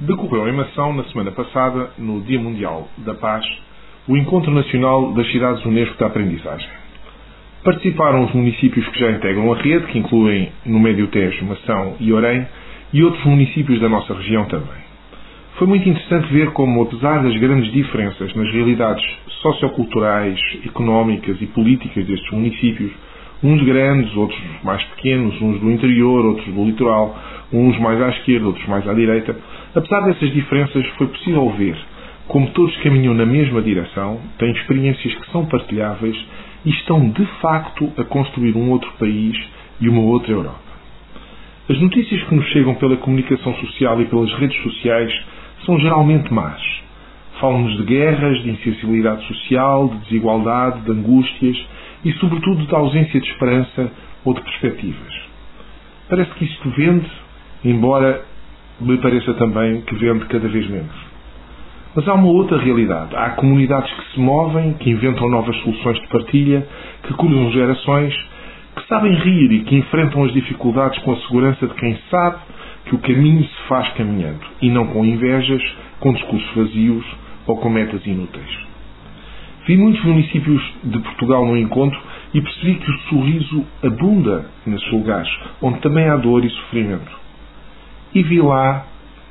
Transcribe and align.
Decorreu 0.00 0.48
em 0.48 0.52
Mação, 0.52 0.94
na 0.94 1.02
semana 1.06 1.32
passada, 1.32 1.90
no 1.98 2.20
Dia 2.20 2.38
Mundial 2.38 2.88
da 2.98 3.14
Paz, 3.14 3.44
o 4.06 4.16
Encontro 4.16 4.48
Nacional 4.52 5.12
das 5.12 5.28
Cidades 5.32 5.64
Unesco 5.64 5.98
da 5.98 6.06
Aprendizagem. 6.06 6.68
Participaram 7.64 8.24
os 8.24 8.32
municípios 8.32 8.86
que 8.86 9.00
já 9.00 9.10
integram 9.10 9.52
a 9.52 9.56
rede, 9.56 9.88
que 9.88 9.98
incluem 9.98 10.52
no 10.64 10.78
Médio 10.78 11.08
Tejo, 11.08 11.44
Mação 11.44 11.96
e 11.98 12.12
Orém, 12.12 12.46
e 12.92 13.02
outros 13.02 13.24
municípios 13.24 13.80
da 13.80 13.88
nossa 13.88 14.14
região 14.14 14.44
também. 14.44 14.78
Foi 15.56 15.66
muito 15.66 15.88
interessante 15.88 16.32
ver 16.32 16.52
como, 16.52 16.80
apesar 16.80 17.20
das 17.24 17.36
grandes 17.36 17.72
diferenças 17.72 18.32
nas 18.36 18.52
realidades 18.52 19.04
socioculturais, 19.42 20.38
económicas 20.64 21.42
e 21.42 21.46
políticas 21.46 22.06
destes 22.06 22.30
municípios, 22.30 22.92
uns 23.42 23.62
grandes, 23.64 24.16
outros 24.16 24.40
mais 24.62 24.82
pequenos, 24.84 25.34
uns 25.42 25.58
do 25.60 25.70
interior, 25.72 26.24
outros 26.24 26.46
do 26.54 26.64
litoral, 26.64 27.16
uns 27.52 27.78
mais 27.80 28.00
à 28.00 28.10
esquerda, 28.10 28.46
outros 28.46 28.66
mais 28.68 28.88
à 28.88 28.94
direita. 28.94 29.36
Apesar 29.78 30.00
dessas 30.00 30.32
diferenças, 30.32 30.84
foi 30.96 31.06
possível 31.06 31.48
ver 31.50 31.78
como 32.26 32.50
todos 32.50 32.76
caminham 32.78 33.14
na 33.14 33.24
mesma 33.24 33.62
direção, 33.62 34.20
têm 34.36 34.50
experiências 34.50 35.14
que 35.14 35.30
são 35.30 35.46
partilháveis 35.46 36.16
e 36.64 36.70
estão 36.70 37.08
de 37.10 37.24
facto 37.40 37.90
a 37.96 38.02
construir 38.02 38.56
um 38.56 38.70
outro 38.70 38.90
país 38.98 39.38
e 39.80 39.88
uma 39.88 40.02
outra 40.02 40.32
Europa. 40.32 40.58
As 41.70 41.80
notícias 41.80 42.20
que 42.24 42.34
nos 42.34 42.44
chegam 42.48 42.74
pela 42.74 42.96
comunicação 42.96 43.54
social 43.54 44.00
e 44.02 44.06
pelas 44.06 44.32
redes 44.34 44.60
sociais 44.64 45.12
são 45.64 45.78
geralmente 45.78 46.34
más. 46.34 46.60
Falam-nos 47.40 47.76
de 47.76 47.84
guerras, 47.84 48.42
de 48.42 48.50
insensibilidade 48.50 49.24
social, 49.28 49.88
de 49.88 49.98
desigualdade, 49.98 50.80
de 50.80 50.90
angústias 50.90 51.56
e, 52.04 52.12
sobretudo, 52.14 52.66
da 52.66 52.78
ausência 52.78 53.20
de 53.20 53.30
esperança 53.30 53.92
ou 54.24 54.34
de 54.34 54.40
perspectivas. 54.40 55.14
Parece 56.08 56.32
que 56.32 56.44
isto 56.46 56.68
vende, 56.70 57.08
embora 57.64 58.24
me 58.80 58.96
pareça 58.98 59.34
também 59.34 59.80
que 59.82 59.94
vende 59.94 60.24
cada 60.26 60.48
vez 60.48 60.68
menos. 60.68 61.08
Mas 61.94 62.06
há 62.06 62.14
uma 62.14 62.28
outra 62.28 62.58
realidade. 62.58 63.16
Há 63.16 63.30
comunidades 63.30 63.92
que 63.92 64.12
se 64.12 64.20
movem, 64.20 64.74
que 64.74 64.90
inventam 64.90 65.28
novas 65.28 65.56
soluções 65.62 66.00
de 66.00 66.06
partilha, 66.08 66.66
que 67.02 67.14
cruzam 67.14 67.50
gerações, 67.50 68.14
que 68.76 68.86
sabem 68.86 69.12
rir 69.14 69.52
e 69.52 69.60
que 69.60 69.76
enfrentam 69.76 70.24
as 70.24 70.32
dificuldades 70.32 70.98
com 71.00 71.12
a 71.12 71.16
segurança 71.22 71.66
de 71.66 71.74
quem 71.74 71.98
sabe 72.10 72.36
que 72.84 72.94
o 72.94 72.98
caminho 72.98 73.42
se 73.42 73.62
faz 73.68 73.88
caminhando 73.94 74.40
e 74.62 74.70
não 74.70 74.86
com 74.86 75.04
invejas, 75.04 75.62
com 75.98 76.12
discursos 76.12 76.54
vazios 76.54 77.04
ou 77.46 77.56
com 77.56 77.68
metas 77.68 78.06
inúteis. 78.06 78.68
Vi 79.66 79.76
muitos 79.76 80.02
municípios 80.04 80.62
de 80.84 80.98
Portugal 81.00 81.44
no 81.44 81.56
encontro 81.56 82.00
e 82.32 82.40
percebi 82.40 82.76
que 82.76 82.90
o 82.90 82.98
sorriso 83.08 83.66
abunda 83.82 84.46
nesses 84.64 84.90
lugares, 84.92 85.30
onde 85.60 85.80
também 85.80 86.08
há 86.08 86.16
dor 86.16 86.44
e 86.44 86.50
sofrimento. 86.50 87.27
E 88.14 88.22
vi 88.22 88.40
lá 88.40 88.86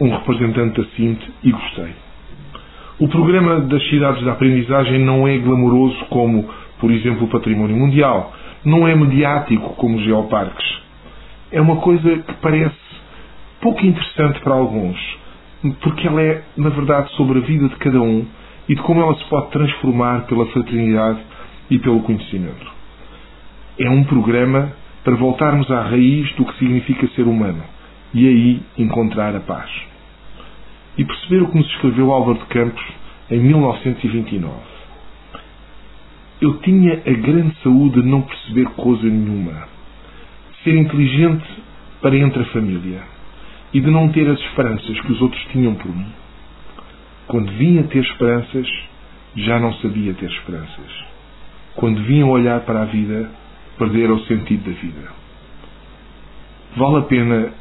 um 0.00 0.10
representante 0.10 0.80
da 0.80 0.88
CINT 0.96 1.20
e 1.42 1.52
gostei. 1.52 1.94
O 2.98 3.08
programa 3.08 3.60
das 3.60 3.82
cidades 3.88 4.22
da 4.24 4.32
aprendizagem 4.32 4.98
não 5.00 5.26
é 5.26 5.36
glamouroso 5.38 6.04
como, 6.06 6.48
por 6.78 6.90
exemplo, 6.90 7.24
o 7.24 7.28
património 7.28 7.76
mundial. 7.76 8.32
Não 8.64 8.86
é 8.86 8.94
mediático 8.94 9.74
como 9.74 9.96
os 9.96 10.04
geoparques. 10.04 10.80
É 11.50 11.60
uma 11.60 11.76
coisa 11.76 12.18
que 12.18 12.32
parece 12.34 12.76
pouco 13.60 13.84
interessante 13.84 14.40
para 14.40 14.54
alguns, 14.54 14.98
porque 15.82 16.06
ela 16.06 16.22
é, 16.22 16.42
na 16.56 16.70
verdade, 16.70 17.10
sobre 17.12 17.38
a 17.38 17.42
vida 17.42 17.68
de 17.68 17.76
cada 17.76 18.00
um 18.00 18.24
e 18.68 18.74
de 18.74 18.82
como 18.82 19.00
ela 19.00 19.14
se 19.16 19.24
pode 19.26 19.50
transformar 19.50 20.26
pela 20.26 20.46
fraternidade 20.46 21.20
e 21.70 21.78
pelo 21.78 22.00
conhecimento. 22.00 22.66
É 23.78 23.90
um 23.90 24.04
programa 24.04 24.72
para 25.04 25.16
voltarmos 25.16 25.70
à 25.70 25.82
raiz 25.82 26.32
do 26.34 26.44
que 26.44 26.58
significa 26.58 27.06
ser 27.08 27.22
humano 27.22 27.62
e 28.14 28.28
aí 28.28 28.62
encontrar 28.78 29.34
a 29.34 29.40
paz. 29.40 29.70
E 30.98 31.04
perceber 31.04 31.42
o 31.42 31.48
que 31.48 31.58
nos 31.58 31.66
escreveu 31.68 32.12
Álvaro 32.12 32.38
de 32.38 32.46
Campos 32.46 32.84
em 33.30 33.40
1929. 33.40 34.52
Eu 36.40 36.58
tinha 36.58 36.94
a 36.94 37.12
grande 37.12 37.56
saúde 37.62 38.02
de 38.02 38.08
não 38.08 38.22
perceber 38.22 38.66
coisa 38.70 39.04
nenhuma, 39.04 39.68
ser 40.64 40.76
inteligente 40.76 41.46
para 42.00 42.16
entre 42.16 42.42
a 42.42 42.46
família 42.46 43.02
e 43.72 43.80
de 43.80 43.90
não 43.90 44.08
ter 44.10 44.28
as 44.28 44.38
esperanças 44.38 45.00
que 45.00 45.12
os 45.12 45.22
outros 45.22 45.42
tinham 45.52 45.74
por 45.74 45.94
mim. 45.94 46.12
Quando 47.26 47.50
vinha 47.52 47.84
ter 47.84 48.02
esperanças, 48.02 48.68
já 49.36 49.58
não 49.58 49.72
sabia 49.74 50.12
ter 50.14 50.28
esperanças. 50.28 51.04
Quando 51.74 52.02
vinham 52.02 52.28
olhar 52.28 52.60
para 52.60 52.82
a 52.82 52.86
vida, 52.86 53.30
perdera 53.78 54.12
o 54.12 54.20
sentido 54.26 54.70
da 54.70 54.78
vida. 54.78 55.08
Vale 56.76 56.96
a 56.96 57.02
pena 57.02 57.52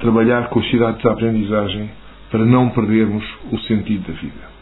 trabalhar 0.00 0.48
com 0.48 0.60
as 0.60 0.70
cidades 0.70 1.00
de 1.00 1.08
aprendizagem 1.08 1.90
para 2.30 2.44
não 2.44 2.70
perdermos 2.70 3.24
o 3.52 3.58
sentido 3.60 4.12
da 4.12 4.20
vida. 4.20 4.55